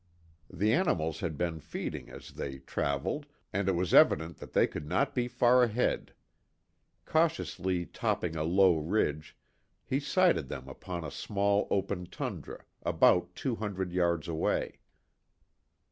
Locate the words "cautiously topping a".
7.05-8.43